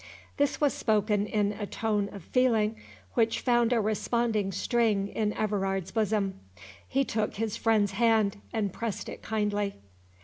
This 0.37 0.59
was 0.59 0.73
spoken 0.73 1.27
in 1.27 1.51
a 1.51 1.67
tone 1.67 2.09
of 2.11 2.23
feeling 2.23 2.75
which 3.13 3.41
found 3.41 3.71
a 3.71 3.79
responding 3.79 4.51
string 4.51 5.09
in 5.09 5.31
Everard's 5.33 5.91
bosom. 5.91 6.39
He 6.87 7.05
took 7.05 7.35
his 7.35 7.55
friend's 7.55 7.91
hand, 7.91 8.37
and 8.51 8.73
pressed 8.73 9.07
it 9.09 9.21
kindly. 9.21 9.75